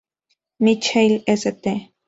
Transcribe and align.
Michael", 0.57 1.23
"St. 1.27 1.61